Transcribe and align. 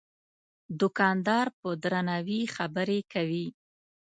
دوکاندار 0.79 1.47
په 1.59 1.69
درناوي 1.83 2.41
خبرې 2.55 2.99
کوي. 3.13 3.47